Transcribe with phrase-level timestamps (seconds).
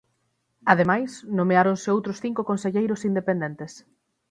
[0.71, 3.71] Ademais, nomeáronse outros cinco conselleiros independentes.